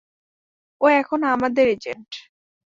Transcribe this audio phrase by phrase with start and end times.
[0.81, 2.09] ও এখন আমাদের, এজেন্ট।